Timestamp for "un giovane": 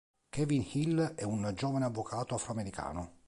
1.21-1.85